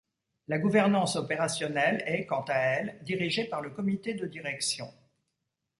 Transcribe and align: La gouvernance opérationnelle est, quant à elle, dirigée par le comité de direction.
La 0.47 0.57
gouvernance 0.57 1.15
opérationnelle 1.15 2.01
est, 2.07 2.25
quant 2.25 2.43
à 2.49 2.55
elle, 2.55 2.97
dirigée 3.03 3.43
par 3.45 3.61
le 3.61 3.69
comité 3.69 4.15
de 4.15 4.25
direction. 4.25 4.91